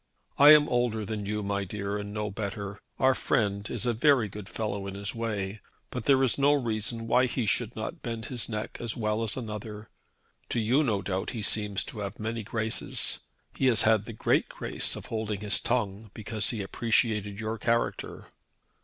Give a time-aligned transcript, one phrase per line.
[0.39, 2.81] I am older than you, my dear, and know better.
[2.97, 7.05] Our friend is a very good fellow in his way, but there is no reason
[7.05, 9.89] why he should not bend his neck as well as another.
[10.49, 13.19] To you no doubt he seems to have many graces.
[13.53, 18.29] He has had the great grace of holding his tongue because he appreciated your character."